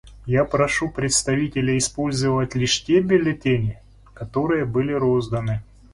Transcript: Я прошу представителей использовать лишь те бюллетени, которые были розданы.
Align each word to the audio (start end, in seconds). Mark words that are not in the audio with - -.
Я 0.25 0.45
прошу 0.45 0.89
представителей 0.89 1.77
использовать 1.77 2.55
лишь 2.55 2.83
те 2.85 3.01
бюллетени, 3.01 3.77
которые 4.15 4.65
были 4.65 4.93
розданы. 4.93 5.61